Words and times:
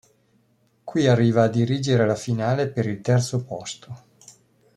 Qui 0.91 1.05
arriva 1.11 1.43
a 1.43 1.47
dirigere 1.57 2.07
la 2.07 2.15
finale 2.15 2.67
per 2.69 2.87
il 2.87 2.99
terzo 3.01 3.43
posto. 3.45 3.95